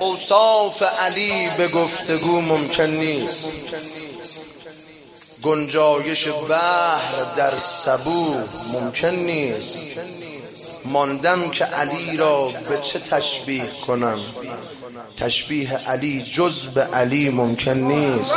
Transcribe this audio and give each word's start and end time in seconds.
اوصاف 0.00 0.82
علی 0.82 1.48
به 1.56 1.68
گفتگو 1.68 2.40
ممکن 2.40 2.82
نیست. 2.82 3.52
گنجایش 5.42 6.28
بحر 6.28 7.34
در 7.36 7.56
سبو 7.56 8.34
ممکن 8.72 9.08
نیست. 9.08 9.86
ماندم 10.84 11.50
که 11.50 11.64
علی 11.64 12.16
را 12.16 12.48
به 12.48 12.78
چه 12.80 12.98
تشبیه 12.98 13.66
کنم؟ 13.86 14.18
تشبیه 15.16 15.78
علی 15.88 16.22
جز 16.22 16.64
به 16.64 16.82
علی 16.82 17.30
ممکن 17.30 17.78
نیست. 17.78 18.34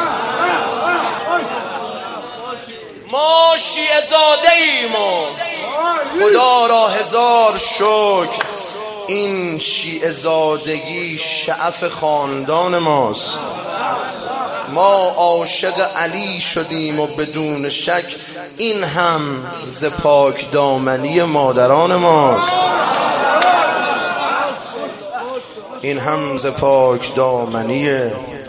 ما 3.12 3.56
شیعه 3.58 4.02
زاده 4.02 4.52
ایم 4.52 4.92
خدا 6.20 6.68
را 6.68 6.88
هزار 6.88 7.58
شکر. 7.58 8.59
این 9.10 9.60
شیعه 9.60 10.12
زادگی 10.12 11.18
شعف 11.18 11.84
خاندان 11.84 12.78
ماست. 12.78 13.40
ما 14.74 15.14
عاشق 15.18 15.98
علی 15.98 16.42
شدیم 16.42 17.00
و 17.00 17.08
بدون 17.08 17.70
شک 17.70 18.16
این 18.58 18.84
هم 18.84 19.52
ز 19.68 19.86
پاک 19.86 20.52
دامنی 20.52 21.24
مادران 21.24 21.96
ماست. 21.96 22.60
این 25.82 26.00
هم 26.00 26.38
ز 26.38 26.48
پاک 26.48 27.16
دامنی 27.16 28.02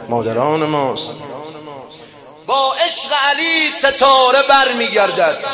مادران 0.09 0.65
ماست. 0.65 1.15
با 2.47 2.75
عشق 2.87 3.13
علی 3.31 3.71
ستاره 3.71 4.43
بر 4.49 4.73
میگردد 4.79 5.45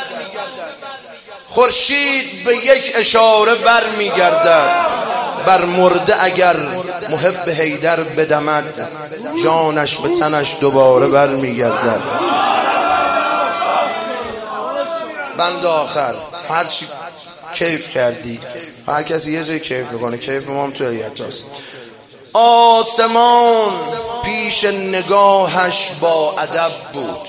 خورشید 1.56 2.44
به 2.44 2.56
یک 2.56 2.92
اشاره 2.94 3.54
بر 3.54 3.86
میگردد 3.98 4.70
بر 5.46 5.64
مرده 5.64 6.24
اگر 6.24 6.56
محب 7.10 7.48
حیدر 7.48 8.00
بدمد 8.00 8.88
جانش 9.44 9.96
به 9.96 10.08
تنش 10.08 10.56
دوباره 10.60 11.06
بر 11.06 11.28
میگردد 11.28 12.00
بند 15.38 15.66
آخر. 15.66 16.14
هر 16.50 16.64
چی 16.64 16.86
کیف 17.54 17.90
کردی. 17.90 18.40
هر 18.88 19.02
کسی 19.02 19.32
یه 19.32 19.44
جای 19.44 19.60
کیف 19.60 19.86
بکنه. 19.86 20.18
کیف 20.18 20.48
ما 20.48 20.64
هم 20.64 20.70
تو 20.70 20.84
هست. 21.28 21.44
آسمان 22.32 23.72
پیش 24.24 24.64
نگاهش 24.64 25.92
با 26.00 26.34
ادب 26.38 26.72
بود. 26.92 27.28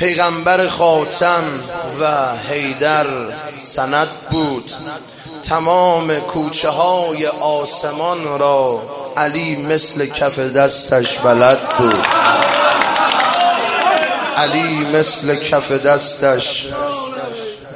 پیغمبر 0.00 0.68
خاتم 0.68 1.44
و 2.00 2.36
حیدر 2.36 3.06
سند 3.58 4.08
بود. 4.30 4.64
تمام 5.42 6.14
کوچه 6.14 6.68
های 6.68 7.26
آسمان 7.26 8.38
را 8.38 8.82
علی 9.16 9.56
مثل 9.56 10.06
کف 10.06 10.38
دستش 10.38 11.18
بلد 11.18 11.58
بود. 11.78 12.06
علی 14.36 14.86
مثل 14.98 15.36
کف 15.36 15.72
دستش 15.72 16.68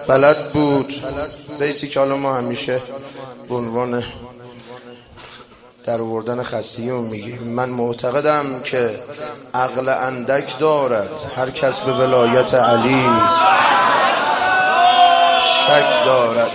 بلد 0.08 0.52
بود. 0.52 0.94
بیتی 1.58 1.88
که 1.88 2.00
حالا 2.00 2.16
ما 2.16 2.36
همیشه 2.36 2.80
به 3.48 3.54
عنوان 3.54 4.04
در 5.84 6.00
آوردن 6.00 6.42
خستیه 6.42 6.92
میگیم 6.92 7.42
من 7.42 7.68
معتقدم 7.68 8.60
که 8.64 8.90
عقل 9.54 9.88
اندک 9.88 10.58
دارد. 10.58 11.10
هر 11.36 11.50
کس 11.50 11.80
به 11.80 11.92
ولایت 11.92 12.54
علی 12.54 13.06
شک 15.40 16.04
دارد. 16.04 16.50